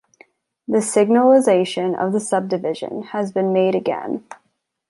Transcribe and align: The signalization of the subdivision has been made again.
The 0.67 0.79
signalization 0.79 1.95
of 1.95 2.11
the 2.11 2.19
subdivision 2.19 3.03
has 3.13 3.31
been 3.31 3.53
made 3.53 3.75
again. 3.75 4.23